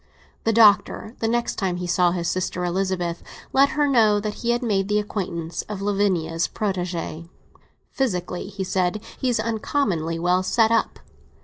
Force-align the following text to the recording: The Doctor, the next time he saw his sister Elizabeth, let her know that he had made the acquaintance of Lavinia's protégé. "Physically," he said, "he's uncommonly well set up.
The 0.45 0.51
Doctor, 0.51 1.15
the 1.19 1.27
next 1.27 1.57
time 1.59 1.77
he 1.77 1.85
saw 1.85 2.09
his 2.09 2.27
sister 2.27 2.65
Elizabeth, 2.65 3.21
let 3.53 3.69
her 3.77 3.87
know 3.87 4.19
that 4.19 4.33
he 4.41 4.49
had 4.49 4.63
made 4.63 4.87
the 4.87 4.97
acquaintance 4.97 5.61
of 5.69 5.79
Lavinia's 5.79 6.47
protégé. 6.47 7.29
"Physically," 7.91 8.47
he 8.47 8.63
said, 8.63 8.99
"he's 9.19 9.39
uncommonly 9.39 10.17
well 10.17 10.41
set 10.41 10.71
up. 10.71 10.97